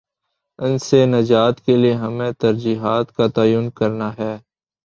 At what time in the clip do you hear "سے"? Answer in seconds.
0.77-1.05